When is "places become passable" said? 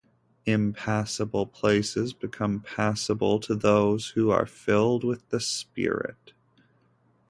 1.45-3.39